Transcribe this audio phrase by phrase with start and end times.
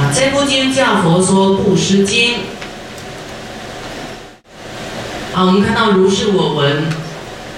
[0.00, 2.32] 啊，这部经叫《佛说布施经》。
[5.34, 6.84] 好，我们看到如是我闻，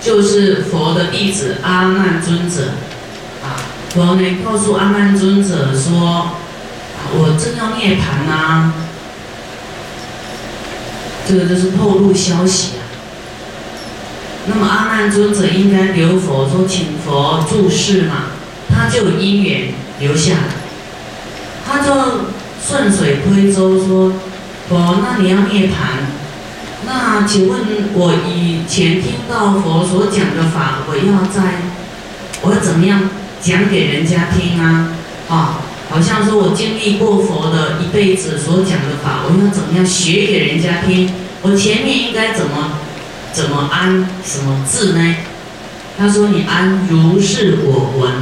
[0.00, 2.70] 就是佛的弟子阿难尊者。
[3.44, 6.30] 啊，佛呢告诉阿难尊者说
[7.14, 8.72] ：“我正要涅槃呐。”
[11.28, 12.82] 这个就是透露消息啊。
[14.46, 18.32] 那么阿难尊者应该留佛说，请佛注释嘛，
[18.68, 20.34] 他就有因缘留下，
[21.72, 21.88] 他就
[22.62, 24.12] 顺水推舟说
[24.68, 26.04] ：“佛，那你要涅槃，
[26.84, 27.60] 那请问
[27.94, 31.62] 我以前听到佛所讲的法，我要在，
[32.42, 33.08] 我要怎么样
[33.40, 34.88] 讲给人家听啊？
[35.30, 41.10] 啊，好像说我经历过佛的一辈子所讲的法，我要怎么样学给人家听？
[41.40, 42.78] 我前面应该怎么？”
[43.32, 45.16] 怎么安什么字呢？
[45.96, 48.12] 他说：“你安如是我闻，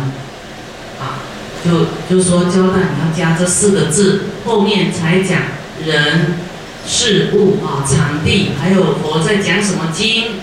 [1.64, 5.42] 就就说交代你要加这四个字，后面才讲
[5.84, 6.36] 人、
[6.86, 10.40] 事物啊、场地，还有佛在讲什么经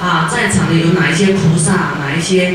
[0.00, 2.54] 啊，在场的有哪一些菩萨，哪一些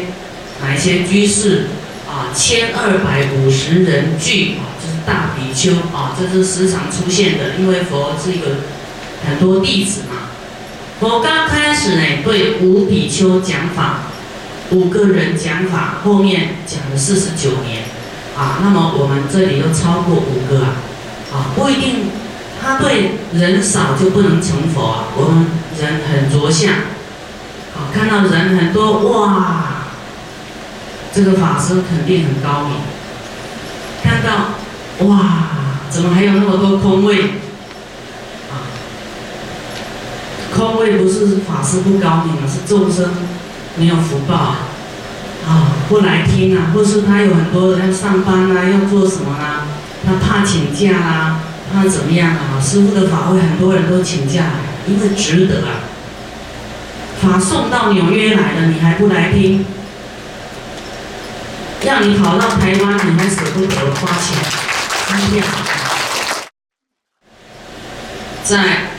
[0.62, 1.68] 哪一些居士
[2.10, 8.48] 啊，千二百五十人聚啊，就是大比丘啊，这是时常出现的，因为佛是一个
[9.28, 10.28] 很多弟子嘛。”
[11.00, 14.00] 我刚开始呢，对五比丘讲法，
[14.72, 17.84] 五个人讲法，后面讲了四十九年，
[18.38, 20.76] 啊，那么我们这里又超过五个啊，
[21.34, 22.12] 啊，不一定，
[22.62, 25.48] 他对人少就不能成佛啊，我们
[25.80, 29.88] 人很着相，啊，看到人很多，哇，
[31.12, 32.78] 这个法师肯定很高明，
[34.04, 35.18] 看到，哇，
[35.90, 37.22] 怎么还有那么多空位
[38.52, 38.70] 啊？
[40.56, 43.10] 空位不是法师不高明啊，是众生
[43.78, 44.58] 没有福报啊，
[45.48, 49.66] 啊不来听啊，或是他有很多人要上班啊，要做什么啊，
[50.06, 51.40] 他怕请假啊，
[51.74, 52.60] 怕怎么样啊？
[52.62, 54.44] 师傅的法会很多人都请假，
[54.88, 55.88] 因为值得啊。
[57.22, 59.66] 法送到纽约来了，你还不来听？
[61.84, 64.38] 让你跑到台湾，你还舍不得花钱
[65.32, 65.46] 机票？
[68.44, 68.92] 在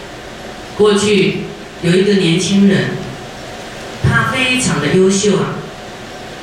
[0.76, 1.44] 过去。
[1.80, 2.86] 有一个年轻人，
[4.02, 5.54] 他非常的优秀啊，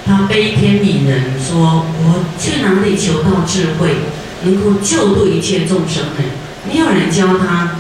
[0.06, 3.96] 他悲天悯人，说我去哪里求到智慧，
[4.44, 6.24] 能够救度一切众生呢？
[6.68, 7.78] 没有人教他，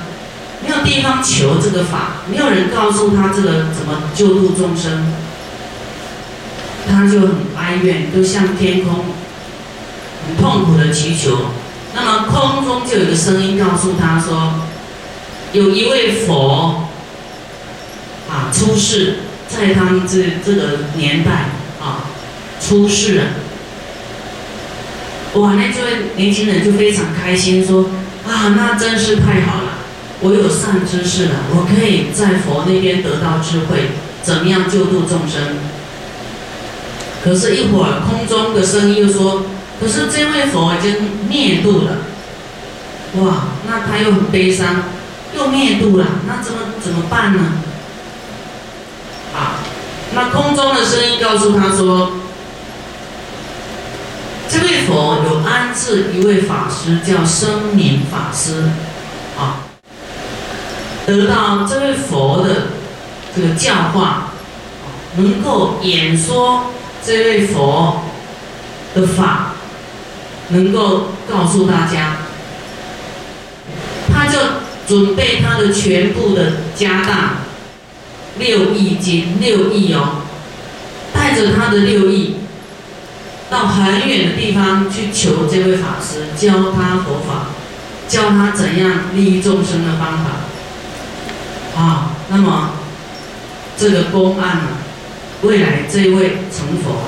[0.64, 5.14] 没有地方求这个法，没有人告诉他这个怎么救度众生，
[6.90, 9.06] 他就很哀怨，就向天空
[10.28, 11.38] 很痛苦的祈求。
[11.94, 14.54] 那么空中就有个声音告诉他说，
[15.54, 16.82] 有一位佛。
[18.28, 21.52] 啊，出世，在他们这这个年代，
[22.66, 23.24] 出世了。
[25.34, 27.90] 哇，那这位年轻人就非常开心，说
[28.26, 29.78] 啊，那真是太好了，
[30.22, 33.92] 我有善知识了，我可以在佛那边得到智慧，
[34.24, 35.58] 怎么样救度众生？
[37.24, 39.44] 可是，一会儿空中的声音又说，
[39.80, 40.96] 可是这位佛已经
[41.28, 41.98] 灭度了。
[43.20, 44.84] 哇，那他又很悲伤，
[45.36, 47.40] 又灭度了，那怎么怎么办呢？
[49.36, 49.60] 啊
[50.14, 52.12] 那空中的声音告诉他说
[54.56, 58.70] ：“这位佛有安置一位法师，叫生明法师，
[59.38, 59.68] 啊，
[61.06, 62.68] 得到这位佛的
[63.36, 64.30] 这个教化，
[65.18, 66.68] 能够演说
[67.04, 68.04] 这位佛
[68.94, 69.56] 的法，
[70.48, 72.20] 能够告诉大家，
[74.08, 74.40] 他就
[74.88, 77.44] 准备他的全部的家当。”
[78.40, 80.22] 六亿金，六亿哦，
[81.14, 82.36] 带着他的六亿，
[83.56, 87.48] 到很远的地方去求这位法师教他佛法，
[88.06, 91.80] 教他怎样利益众生的方法。
[91.82, 92.72] 啊，那么
[93.78, 94.68] 这个公案呢，
[95.44, 97.00] 未来这位成佛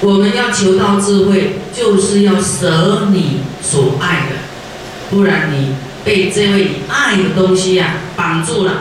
[0.00, 4.36] 我们要求到智慧，就是要舍你所爱的，
[5.10, 5.74] 不然你。
[6.04, 8.72] 被这位爱的东西呀绑住了，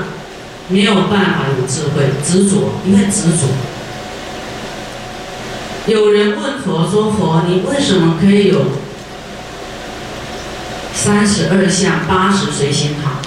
[0.69, 3.45] 没有办法有智慧，执着，因为执着。
[5.87, 8.65] 有人问佛说：“佛，你为什么可以有
[10.93, 13.21] 三十二相八十随心好？”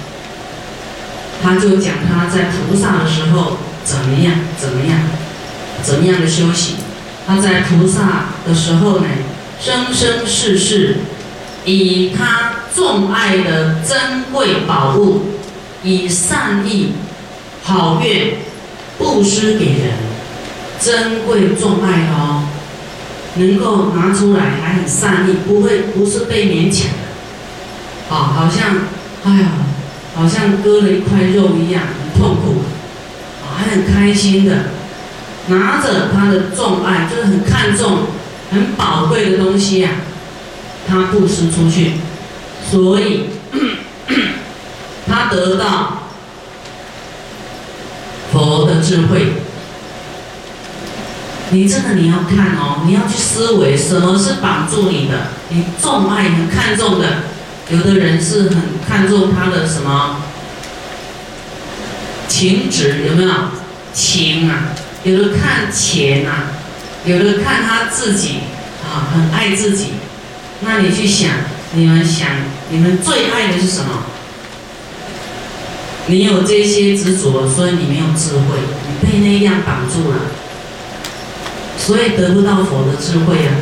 [1.43, 5.01] 他就讲他在菩萨的时候怎么样，怎么样，
[5.83, 6.77] 怎么样的修行。
[7.27, 9.07] 他在菩萨的时候呢，
[9.61, 10.97] 生生世世
[11.65, 12.53] 以他。
[12.75, 15.27] 众爱的珍贵宝物，
[15.85, 16.95] 以善意、
[17.63, 18.39] 好愿
[18.99, 19.93] 布施给人，
[20.81, 22.44] 珍贵重爱哦。
[23.37, 28.77] 能够拿出来还很善意，不会不是被勉强的，啊，好像，
[29.25, 29.49] 哎呀，
[30.15, 32.63] 好像割了一块肉一样，很痛苦，
[33.43, 34.67] 啊，还很开心的，
[35.49, 38.07] 拿着他的重爱，就是很看重、
[38.53, 39.91] 很宝贵的东西呀，
[40.87, 41.95] 他布施出去，
[42.71, 43.31] 所以
[45.09, 46.05] 他得到
[48.33, 49.44] 佛的智慧。
[51.51, 57.25] 你这个你要看哦，你要去思维什么是绑住你的，你重爱很看重的，
[57.71, 60.23] 有的人是很看重他的什么
[62.27, 63.31] 情值有没有
[63.93, 64.75] 情啊？
[65.05, 66.51] 有的看钱啊，
[67.05, 68.39] 有的看他自己
[68.83, 69.93] 啊，很爱自己。
[70.61, 71.31] 那你去想，
[71.75, 72.29] 你们想，
[72.71, 74.05] 你们最爱的是什么？
[76.07, 78.59] 你有这些执着，所以你没有智慧，
[78.89, 80.17] 你被那样绑住了。
[81.87, 83.53] 所以得不到佛的智慧啊。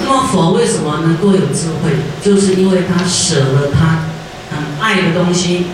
[0.00, 1.92] 那么佛为什么能够有智慧？
[2.22, 4.04] 就是因为他舍了他
[4.50, 5.66] 很爱的东西。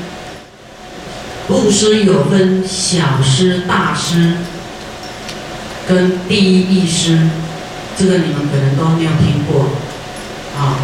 [1.49, 4.35] 布施有分小施、大施，
[5.89, 7.19] 跟第一义施，
[7.97, 9.71] 这个你们可能都没有听过
[10.59, 10.77] 啊。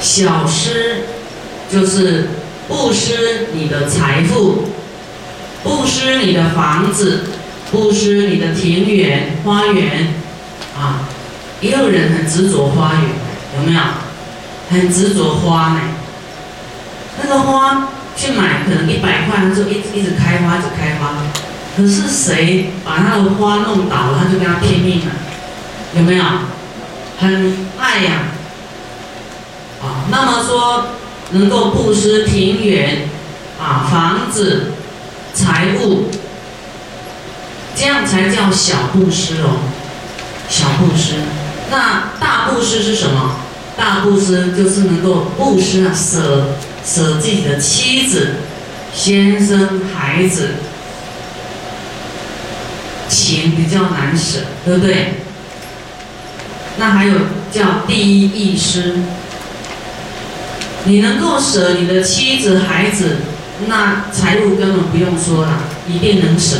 [0.00, 1.06] 小施
[1.68, 2.28] 就是
[2.68, 4.68] 布施你的财富，
[5.64, 7.24] 布施你的房子。
[7.74, 10.14] 布施你的庭园、花园，
[10.78, 11.08] 啊，
[11.60, 13.02] 也有人很执着花园，
[13.58, 13.80] 有没有？
[14.70, 15.80] 很执着花呢。
[17.20, 21.14] 那个花去买，可能一百块，他就一一直开花，一直开花。
[21.76, 25.12] 可是谁把他的花弄倒了，他就跟他拼命了，
[25.96, 26.24] 有没有？
[27.18, 28.12] 很爱呀。
[29.82, 30.86] 啊，那么说
[31.30, 33.08] 能够布施庭园，
[33.60, 34.72] 啊，房子、
[35.34, 36.08] 财物。
[37.76, 39.58] 这样才叫小布施哦，
[40.48, 41.14] 小布施。
[41.70, 43.36] 那大布施是什么？
[43.76, 46.54] 大布施就是能够布施啊，舍
[46.86, 48.36] 舍自己的妻子、
[48.94, 50.50] 先生、孩子，
[53.08, 55.14] 钱比较难舍，对不对？
[56.76, 57.14] 那还有
[57.52, 58.96] 叫第一义施，
[60.84, 63.16] 你能够舍你的妻子、孩子，
[63.66, 66.58] 那财务根本不用说了，一定能舍。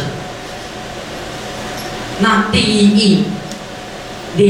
[2.20, 3.24] 那第一义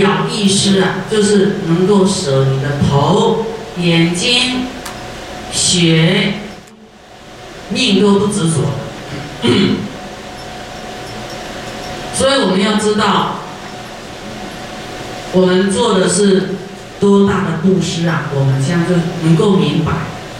[0.03, 3.47] 了义师啊，就是能够舍你的头、
[3.79, 4.67] 眼睛、
[5.51, 6.35] 血、
[7.71, 8.57] 命都不执着。
[12.15, 13.41] 所以我们要知道，
[15.33, 16.51] 我们做的是
[17.01, 18.31] 多大的布施啊！
[18.35, 18.95] 我们这样就
[19.27, 19.93] 能够明白。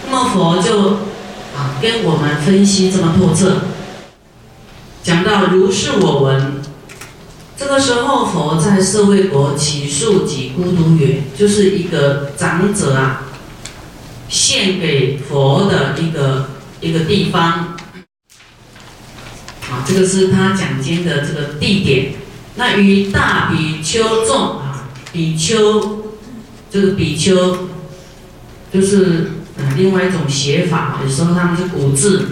[0.07, 0.89] 那么佛就
[1.55, 3.61] 啊跟我们分析这么透彻，
[5.03, 6.54] 讲到如是我闻。
[7.57, 13.23] 这个时候，佛在社会国起诉及孤独园，就是一个长者啊，
[14.27, 16.49] 献给佛的一个
[16.81, 17.77] 一个地方。
[19.69, 22.15] 啊，这个是他讲经的这个地点。
[22.55, 26.13] 那与大比丘众啊，比丘，
[26.69, 27.69] 这个比丘，
[28.73, 32.27] 就是呃另外一种写法，有时候他们是古字。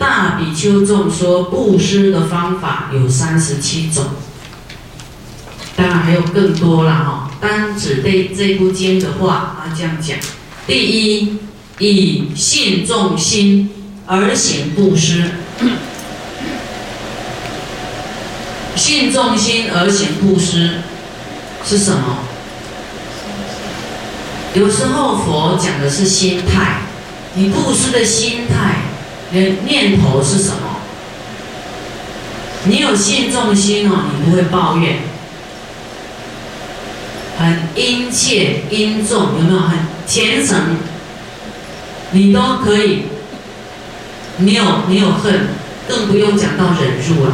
[0.00, 4.06] 大比丘众说布施的方法有三十七种，
[5.76, 7.30] 当然还有更多了哈。
[7.38, 10.16] 单指这这部经的话，他这样讲：
[10.66, 11.36] 第一，
[11.78, 13.68] 以信众心
[14.06, 15.22] 而行布施。
[18.74, 20.80] 信众心而行布施
[21.62, 22.20] 是什么？
[24.54, 26.80] 有时候佛讲的是心态，
[27.34, 28.76] 你布施的心态。
[29.32, 30.80] 念念头是什么？
[32.64, 34.98] 你有信众心哦，你不会抱怨，
[37.38, 40.76] 很殷切、殷重，有没有很虔诚？
[42.10, 43.04] 你都可以，
[44.36, 45.48] 你有你有恨，
[45.88, 47.32] 更不用讲到忍辱了。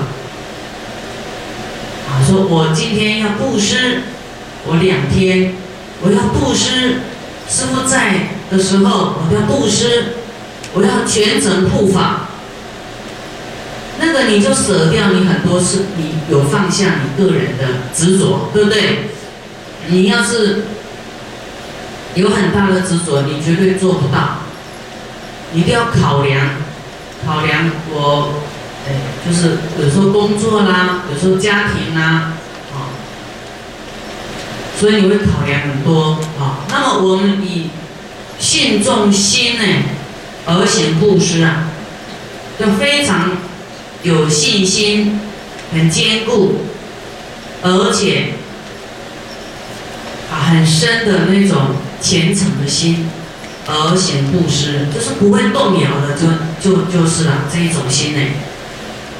[2.09, 4.03] 啊，说我今天要布施，
[4.67, 5.55] 我两天
[6.03, 7.00] 我要布施，
[7.49, 10.19] 师傅在的时候我要布施。
[10.76, 12.28] 我要全程护法，
[13.99, 17.64] 那个你就舍掉你很多事，你有放下你个人的
[17.95, 19.09] 执着，对不对？
[19.87, 20.64] 你要是
[22.14, 24.40] 有很大的执着，你绝对做不到。
[25.54, 26.47] 一定要考量，
[27.25, 28.35] 考量我，
[28.87, 28.92] 哎，
[29.26, 32.35] 就是有时候工作啦，有时候家庭啦，
[32.75, 32.92] 啊，
[34.78, 36.66] 所以你会考量很多啊。
[36.68, 37.71] 那么我们以
[38.38, 39.64] 信众心呢？
[40.47, 41.65] 而行布施啊，
[42.59, 43.33] 要非常
[44.05, 45.19] 有信心，
[45.73, 46.61] 很坚固，
[47.62, 48.35] 而且
[50.31, 53.09] 啊很深的那种虔诚的心
[53.67, 56.29] 而行布施，就是不会动摇的，就
[56.62, 58.21] 就就是了这一种心呢，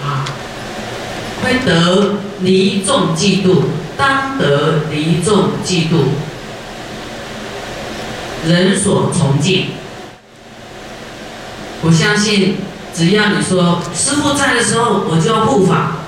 [0.05, 0.25] 啊，
[1.43, 3.65] 会得离众嫉妒，
[3.97, 6.05] 当得离众嫉妒，
[8.47, 9.71] 人所崇敬。
[11.87, 12.57] 我相信，
[12.93, 15.99] 只要你说师傅在的时候，我就要护法。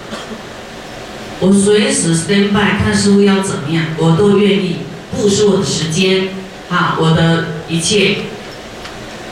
[1.38, 4.78] 我随时 stand by 看师傅要怎么样，我都愿意
[5.12, 6.30] 布施我的时间，
[6.68, 8.22] 啊，我的一切。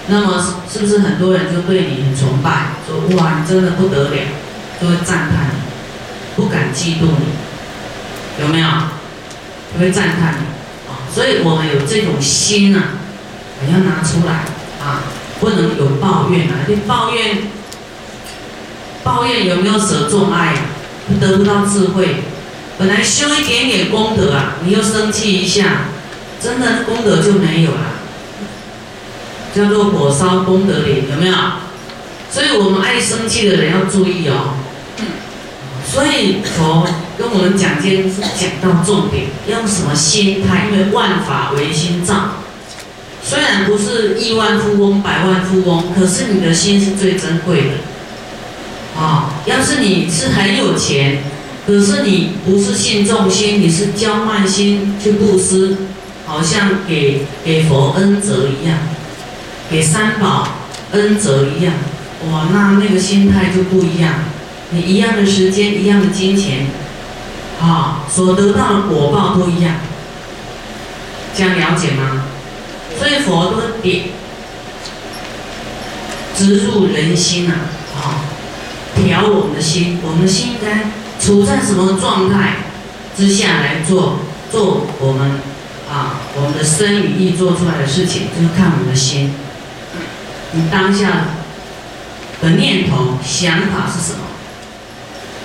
[0.07, 0.41] 那么
[0.73, 4.17] 是不是很多人就对你很崇拜，说哇你真的不得了，
[4.81, 8.69] 就会赞叹你，不敢嫉妒你，有没有？
[9.81, 10.47] 会赞叹你
[10.89, 12.83] 啊，所以我们有这种心啊，
[13.61, 14.45] 我要拿出来
[14.81, 15.03] 啊。
[15.41, 16.65] 不能有抱怨啊！
[16.67, 17.39] 你抱怨，
[19.05, 20.61] 抱怨有没有舍众爱啊？
[21.21, 22.23] 得不到智慧。
[22.79, 25.89] 本来修一点点功德啊，你又生气一下，
[26.41, 27.97] 真的功德就没有了。
[29.55, 31.35] 叫做火烧功德林，有没有？
[32.31, 34.57] 所以我们爱生气的人要注意哦。
[35.91, 40.67] 所以佛跟我们讲经讲到重点，用什么心态？
[40.71, 42.43] 因为万法唯心造。
[43.29, 49.01] 虽然不是亿万富翁、百万富翁，可是你的心是最珍贵的。
[49.01, 51.25] 啊，要是你是很有钱，
[51.67, 55.77] 可是你不是信众心，你是骄慢心去布施，
[56.25, 58.79] 好像给给佛恩泽一样，
[59.69, 60.47] 给三宝
[60.93, 61.75] 恩泽一样，
[62.31, 64.15] 哇，那那个心态就不一样。
[64.71, 66.67] 你一样的时间，一样的金钱，
[67.61, 69.75] 啊，所得到的果报都一样。
[71.37, 72.23] 这样了解吗？
[72.99, 74.07] 所以佛都点
[76.37, 77.53] 植入人心呐，
[77.95, 78.25] 啊，
[78.95, 82.57] 调我们的心，我们的心应该处在什么状态
[83.17, 85.31] 之下来做做我们
[85.91, 89.33] 啊我们的身与意做出来的事情，就是看我们的心，
[90.53, 91.29] 你当下
[92.43, 94.25] 的念头想法是什么？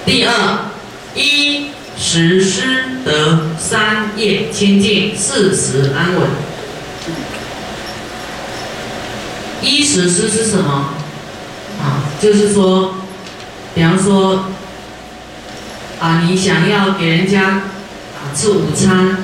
[0.05, 0.72] 第二，
[1.15, 1.67] 一
[1.98, 6.27] 时失得三业清净，四时安稳。
[9.62, 10.94] 衣食是是什么？
[11.82, 12.96] 啊，就是说，
[13.74, 14.46] 比方说，
[16.00, 19.18] 啊，你想要给人家啊吃午餐，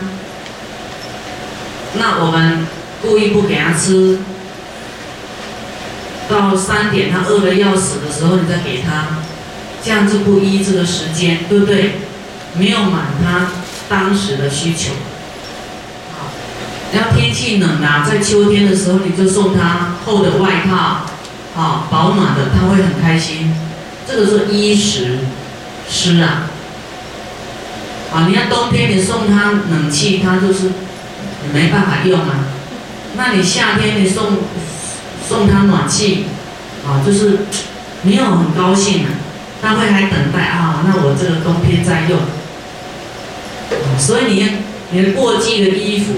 [1.99, 2.67] 那我们
[3.01, 4.19] 故意不给他吃，
[6.29, 9.19] 到三点他饿得要死的时候，你再给他，
[9.83, 11.95] 这样就不依这个时间，对不对？
[12.55, 13.51] 没有满他
[13.87, 14.93] 当时的需求。
[16.13, 16.25] 啊
[16.93, 21.05] 然后天气冷啊，在秋天的时候，你就送他厚的外套，
[21.53, 23.53] 好保暖的，他会很开心。
[24.07, 25.19] 这个是衣食
[25.89, 26.47] 湿啊，
[28.13, 30.71] 啊，你要冬天你送他冷气，他就是
[31.53, 32.45] 没办法用啊。
[33.17, 34.37] 那你夏天你送
[35.27, 36.23] 送他暖气，
[36.87, 37.39] 啊，就是
[38.03, 39.09] 没有很高兴啊，
[39.61, 42.17] 他会还等待啊，那我这个冬天再用。
[43.99, 44.47] 所以你要
[44.91, 46.13] 你的过季的衣服。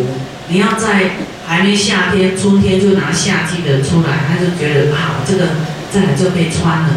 [0.52, 1.12] 你要在
[1.50, 5.48] 还没夏天、春天就拿夏季的出来，他就觉得啊，这个
[5.92, 6.90] 再来就可以穿了，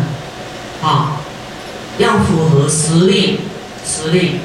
[0.82, 1.22] 啊，
[1.96, 3.38] 要符合时令，
[3.82, 4.40] 时令。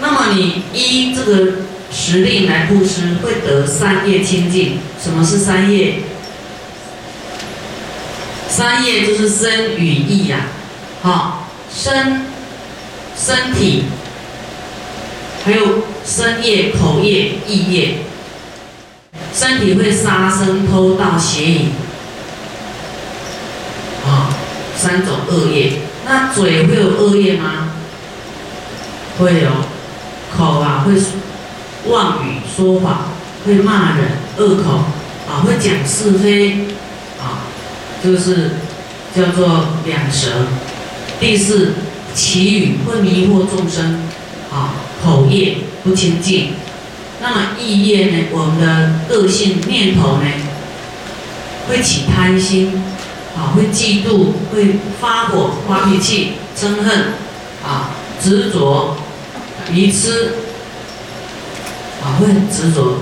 [0.00, 1.52] 那么你依这个
[1.92, 4.78] 时令来布施，会得三业清净。
[4.98, 5.96] 什么是三业？
[8.48, 10.46] 三业就是身语意呀，
[11.02, 12.22] 好，身
[13.14, 13.84] 身体，
[15.44, 17.98] 还有身业、口业、意业。
[19.34, 21.70] 身体会杀生、偷盗、邪淫，
[24.06, 24.30] 啊，
[24.76, 25.72] 三种恶业。
[26.06, 27.70] 那嘴会有恶业吗？
[29.18, 29.50] 会有，
[30.36, 30.92] 口啊会
[31.90, 33.08] 妄语说谎，
[33.44, 34.84] 会骂人，恶口，
[35.28, 36.66] 啊会讲是非，
[37.18, 37.42] 啊
[38.02, 38.52] 就是
[39.16, 40.46] 叫做两舌。
[41.18, 41.72] 第四，
[42.14, 44.00] 绮语会迷惑众生，
[44.52, 44.74] 啊
[45.04, 46.52] 口业不清净。
[47.26, 48.26] 那么意业呢？
[48.32, 50.26] 我们的个性念头呢，
[51.66, 52.82] 会起贪心，
[53.34, 57.14] 啊，会嫉妒，会发火、发脾气、憎恨，
[57.64, 58.98] 啊，执着、
[59.72, 60.34] 愚痴，
[62.02, 62.98] 啊，会很执着。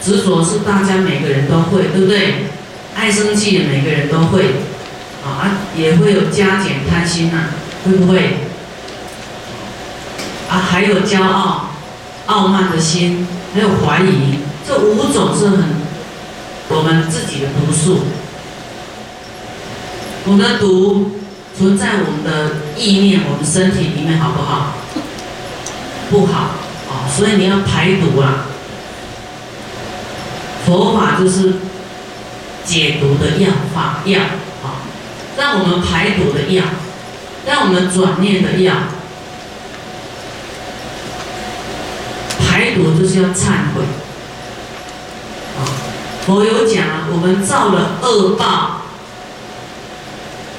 [0.00, 2.46] 执着是大家每个人都会，对不对？
[2.94, 4.44] 爱生气的每个人都会，
[5.24, 7.48] 啊，也会有加减贪心呐，
[7.84, 8.36] 会不会？
[10.48, 11.65] 啊，还有骄傲。
[12.26, 15.64] 傲慢的心，还有怀疑，这五种是很
[16.68, 18.00] 我们自己的毒素。
[20.24, 21.12] 我们的毒
[21.56, 24.74] 存在我们的意念，我们身体里面，好不好？
[26.10, 26.50] 不好
[26.90, 28.46] 啊，所以你要排毒啊。
[30.66, 31.54] 佛法就是
[32.64, 34.20] 解毒的药法药
[34.64, 34.82] 啊，
[35.38, 36.64] 让我们排毒的药，
[37.46, 38.74] 让我们转念的药。
[42.78, 43.82] 我就是要忏悔
[45.58, 45.64] 啊。
[46.26, 48.82] 佛有讲，我们造了恶报，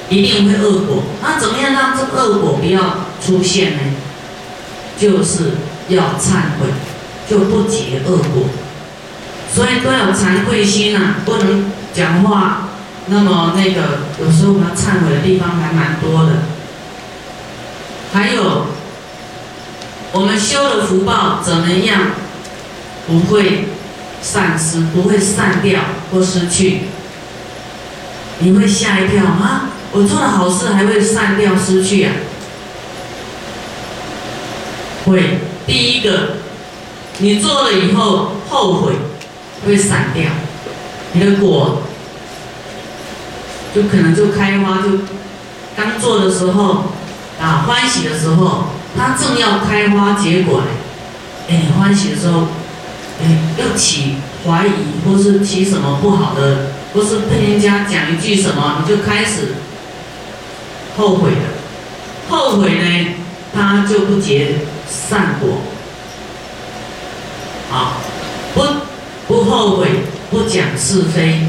[0.08, 1.02] 一定会恶果。
[1.22, 3.80] 那怎么样让这恶果不要出现呢？
[4.98, 5.52] 就是
[5.88, 6.66] 要忏悔，
[7.28, 8.44] 就不结恶果。
[9.54, 12.68] 所以都有惭愧心呐，不能讲话。
[13.06, 16.42] 那么那个有时候我们忏悔的地方还蛮多的。
[18.12, 18.66] 还有，
[20.12, 22.00] 我们修的福报怎么样
[23.06, 23.68] 不会
[24.22, 26.82] 散失，不会散掉或失去？
[28.38, 29.70] 你会吓一跳啊！
[29.92, 32.12] 我做了好事还会散掉失去啊？
[35.06, 35.38] 会。
[35.66, 36.36] 第一个，
[37.18, 38.92] 你做了以后后悔。
[39.66, 40.30] 会散掉，
[41.14, 41.82] 你的果
[43.74, 45.00] 就可能就开花，就
[45.76, 46.92] 刚做的时候
[47.40, 50.62] 啊欢喜的时候，它正要开花结果，
[51.48, 52.48] 哎，欢喜的时候，
[53.22, 54.16] 哎，要起
[54.46, 59.54] 怀疑或是起什么不好的，或是被人家讲一句什么，你就开始
[60.96, 61.48] 后悔了，
[62.28, 63.14] 后悔呢，
[63.54, 64.56] 它就不结
[64.88, 65.58] 善果，
[67.72, 67.98] 啊，
[68.54, 68.62] 不。
[69.28, 69.88] 不后悔，
[70.30, 71.40] 不讲是非，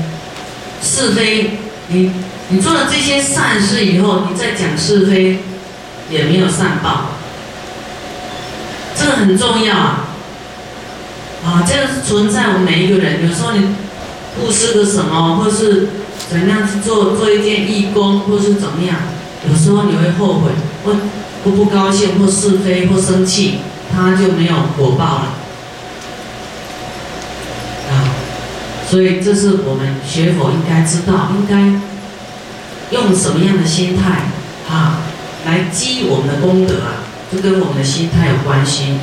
[0.84, 2.12] 是非，你
[2.50, 5.40] 你做了这些善事以后，你再讲是非，
[6.10, 7.12] 也没有善报，
[9.10, 10.06] 个很重要啊！
[11.44, 13.28] 啊，这个是存在我们每一个人。
[13.28, 13.76] 有时候你
[14.40, 15.90] 布施个什么，或是
[16.30, 18.96] 怎样去做做一件义工，或是怎么样，
[19.50, 20.52] 有时候你会后悔，
[20.86, 20.94] 或
[21.44, 23.60] 或不高兴，或是非，或生气，
[23.92, 25.34] 他就没有果报了。
[27.90, 27.92] 啊
[28.90, 31.80] 所以，这是我们学佛应该知道，应该
[32.92, 34.32] 用什么样的心态
[34.68, 35.02] 啊，
[35.46, 39.00] 来积我们的功德啊，就跟我们的心态有关系。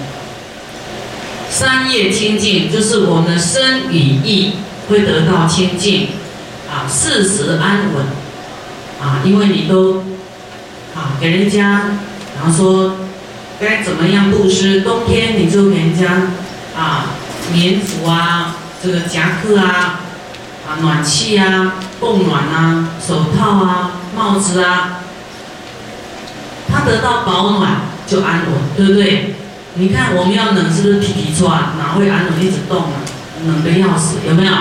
[1.49, 4.55] 三业清净，就是我们的身与意
[4.89, 6.09] 会得到清净
[6.69, 8.05] 啊，事实安稳
[9.01, 10.05] 啊，因为你都
[10.95, 11.83] 啊给人家，
[12.37, 12.97] 然后说
[13.61, 16.33] 该怎么样布施，冬天你就给人家
[16.77, 17.07] 啊
[17.53, 18.57] 棉服啊。
[18.83, 20.01] 这个夹克啊，
[20.69, 24.99] 啊暖气啊，供暖啊，手套啊，帽子啊，
[26.71, 29.35] 他得到保暖就安稳，对不对？
[29.75, 33.01] 你看我们要冷是不是皮皮穿，哪会安稳一直动啊？
[33.47, 34.53] 冷的要死，有没有？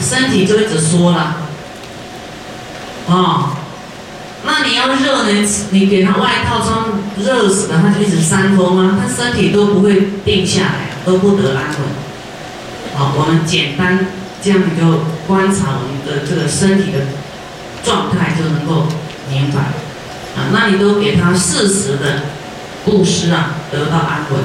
[0.00, 1.36] 身体就一直缩了。
[3.06, 3.50] 哦，
[4.44, 5.48] 那你要热呢？
[5.70, 6.84] 你给他外套穿，
[7.18, 12.96] 热死了，他就一直扇风啊，他身体都不会定下来，都不得安稳。
[12.96, 14.06] 好，我们简单
[14.42, 16.98] 这样就观察我们的这个身体的
[17.84, 18.86] 状态，就能够
[19.30, 19.60] 明白
[20.36, 20.50] 啊。
[20.52, 22.22] 那你都给他适时的
[22.84, 24.40] 布施啊，得到安稳。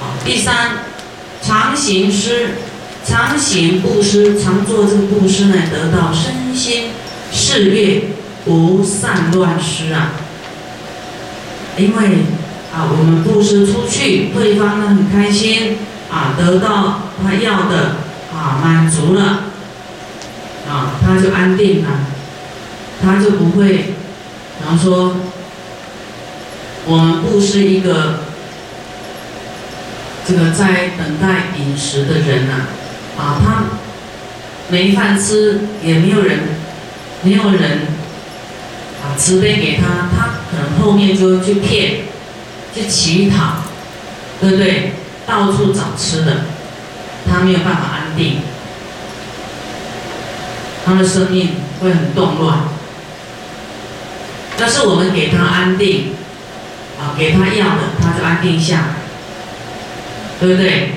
[0.00, 0.84] 好，第三，
[1.42, 2.50] 常行施，
[3.04, 6.90] 常行布施，常做这个布施呢，得到身心
[7.32, 8.10] 事业
[8.44, 10.12] 不散乱施啊。
[11.76, 12.06] 因为
[12.74, 15.78] 啊，我们布施出去，对方呢很开心。
[16.08, 17.96] 啊，得到他要的
[18.32, 19.42] 啊，满足了，
[20.70, 21.88] 啊，他就安定了，
[23.02, 25.16] 他就不会，比方说，
[26.86, 28.20] 我们不是一个
[30.26, 32.66] 这个在等待饮食的人呐，
[33.18, 33.64] 啊，他
[34.68, 36.38] 没饭吃，也没有人，
[37.22, 37.88] 没有人
[39.02, 42.02] 啊，慈悲给他，他可能后面就去骗，
[42.72, 43.62] 去乞讨，
[44.40, 44.92] 对不对？
[45.26, 46.42] 到处找吃的，
[47.28, 48.38] 他没有办法安定，
[50.84, 52.60] 他的生命会很动乱。
[54.56, 56.12] 但是我们给他安定，
[56.98, 58.94] 啊，给他要的，他就安定下来，
[60.40, 60.92] 对不对？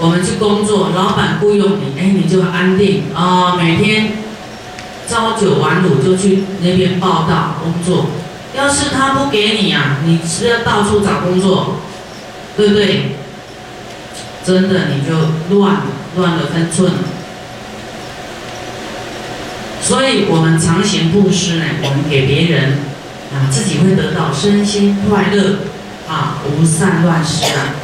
[0.00, 4.12] 我们去工作，老板雇佣你，哎，你就安定啊，每天
[5.08, 8.06] 朝九晚五就去那边报道工作。
[8.56, 11.76] 要是他不给你啊，你是要到处找工作，
[12.56, 13.16] 对不对？
[14.44, 15.82] 真的你就乱了，
[16.16, 16.90] 乱了分寸。
[19.82, 22.78] 所以，我们常行布施呢，我们给别人
[23.32, 25.58] 啊，自己会得到身心快乐
[26.08, 27.74] 啊，无散乱失啊。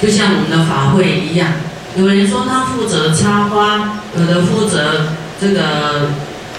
[0.00, 1.52] 就像我们的法会一样，
[1.96, 5.06] 有人说他负责插花，有的负责
[5.40, 6.10] 这个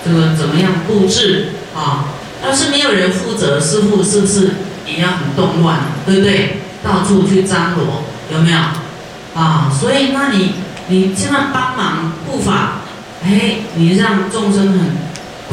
[0.04, 2.06] 这个怎么样布置啊？
[2.44, 4.52] 要是没有人负责，师傅是不是
[4.86, 6.58] 也也要很动乱，对不对？
[6.84, 8.58] 到处去张罗，有没有？
[9.36, 10.56] 啊，所以那你
[10.88, 12.80] 你千万帮忙护法，
[13.24, 14.80] 哎，你让众生很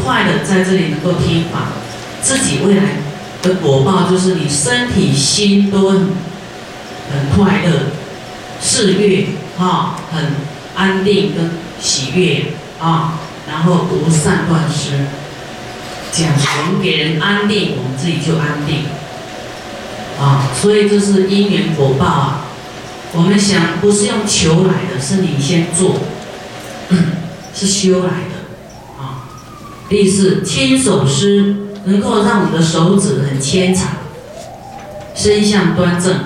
[0.04, 1.72] 快的在这里能够听法，
[2.22, 2.82] 自己未来
[3.42, 5.98] 的果报就是你身体心都很
[7.10, 7.86] 很快乐，
[8.62, 9.26] 事业
[9.58, 10.32] 啊很
[10.76, 12.44] 安定跟喜悦
[12.80, 15.06] 啊，然后无善断失。
[16.12, 18.84] 讲我们给人安定，我们自己就安定，
[20.20, 22.40] 啊，所以这是因缘果报啊。
[23.16, 25.96] 我们想不是用求来的，是你先做，
[27.54, 28.33] 是修来的，
[29.94, 31.54] 第四，亲手施
[31.84, 33.90] 能够让我们的手指很纤长，
[35.14, 36.16] 身相端正，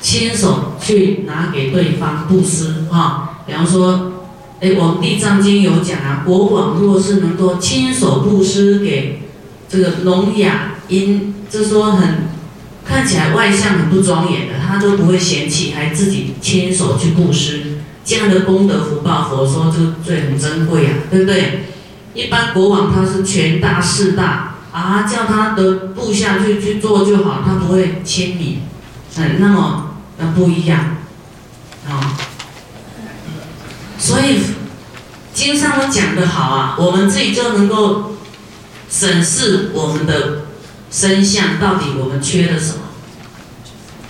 [0.00, 3.42] 亲手去拿给对方布施，哈。
[3.44, 4.12] 比方说。
[4.60, 9.22] 哎，我们《地藏经》有讲啊，国王若是能够亲手布施给
[9.68, 12.28] 这个聋哑音，就说很
[12.84, 21.64] 看起来外向很不庄严的，他都不会嫌弃，还自己亲手去布施，这样的功德福报，佛说就最很珍贵啊，对不对？
[22.14, 28.62] 一般国王他是权大势大啊，叫他的部下去去做就好，他不会亲你，
[29.16, 30.96] 嗯，那么那不一样
[31.88, 32.16] 啊。
[33.98, 34.40] 所以，
[35.34, 38.16] 经上都讲的好啊，我们自己就能够
[38.88, 40.46] 审视我们的
[40.90, 42.80] 身相，到底我们缺了什么，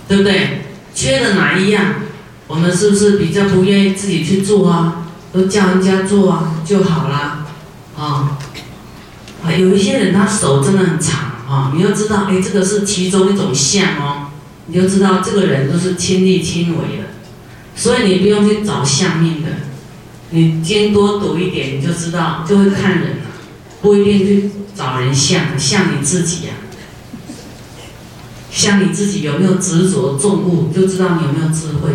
[0.08, 0.66] 对不对？
[0.94, 1.94] 缺了哪一样？
[2.46, 5.06] 我们是不是比较不愿意自己去做啊？
[5.32, 7.29] 都叫人家做啊就好了，
[8.00, 8.38] 啊，
[9.44, 14.28] 啊，有一些人他手真的很长啊，你要知道，哎，这个是其中一种相哦，
[14.66, 17.04] 你就知道这个人都是亲力亲为的，
[17.76, 19.48] 所以你不用去找相命的。
[20.30, 23.24] 你经多读一点，你就知道，就会看人了，
[23.82, 26.52] 不一定去找人像，像你自己呀，
[28.50, 31.90] 像你自己有没有执着重物，就知道你有没有智慧。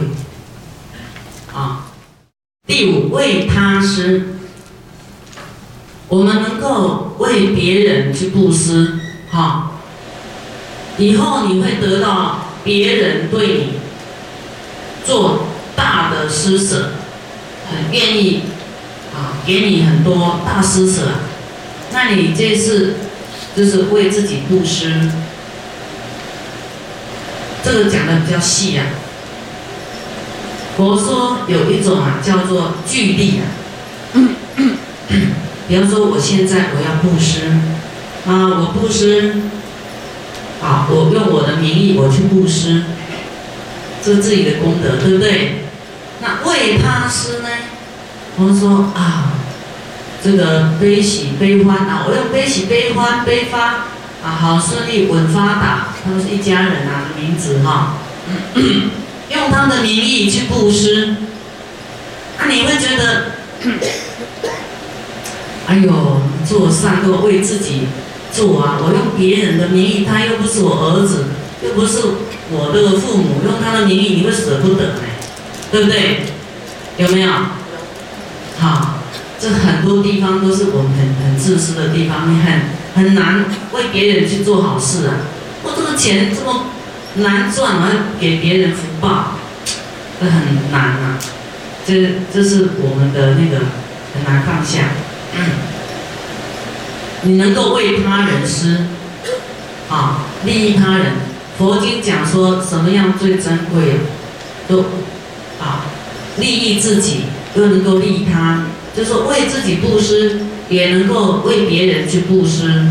[1.53, 1.87] 啊，
[2.67, 4.34] 第五为他施，
[6.07, 8.99] 我们能够为别人去布施，
[9.31, 9.71] 哈，
[10.97, 13.73] 以后你会得到别人对你
[15.05, 16.91] 做大的施舍。
[17.67, 18.43] 很愿意
[19.15, 21.01] 啊，给你很多大施舍，
[21.91, 22.97] 那你这次
[23.55, 25.09] 就是为自己布施，
[27.63, 28.85] 这个讲的比较细啊。
[30.77, 33.43] 佛说有一种啊，叫做聚力啊。
[35.67, 37.47] 比方说，我现在我要布施
[38.27, 39.33] 啊，我布施，
[40.61, 42.83] 啊，我用我的名义我去布施，
[44.03, 45.65] 这是自己的功德，对不对？
[46.21, 47.49] 那为他施呢？
[48.37, 49.33] 我们说啊，
[50.23, 53.59] 这个悲喜悲欢啊，我用悲喜悲欢悲发
[54.23, 57.97] 啊，好顺利稳发达，他们是一家人啊名字哈，
[59.29, 61.15] 用他的名义去布施，
[62.39, 63.31] 那你会觉得，
[65.67, 67.87] 哎呦，做善都为自己
[68.31, 71.25] 做啊，我用别人的名义，他又不是我儿子，
[71.63, 72.01] 又不是
[72.51, 75.17] 我这个父母，用他的名义，你会舍不得哎，
[75.71, 76.21] 对不对？
[76.97, 77.31] 有没有？
[78.59, 78.99] 好，
[79.39, 82.61] 这很多地方都是我们很很自私的地方，你很
[82.95, 85.13] 很难为别人去做好事啊。
[85.63, 86.67] 我这个钱这么
[87.15, 89.39] 难赚，我要给别人福报，
[90.21, 91.17] 这很难啊。
[91.87, 93.65] 这这是我们的那个
[94.13, 94.89] 很难放下。
[95.37, 95.41] 嗯
[97.23, 98.85] 你能够为他人施，
[99.89, 101.13] 啊，利益他人。
[101.57, 103.97] 佛经讲说什么样最珍贵啊？
[104.67, 104.79] 都
[105.59, 105.85] 啊。
[106.37, 107.21] 利益自己，
[107.55, 112.85] 又能够利他，就是为自己布施，也能够为别人去布施，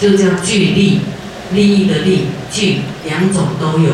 [0.00, 1.00] 就叫聚利，
[1.52, 3.90] 利益的利，聚两种都有。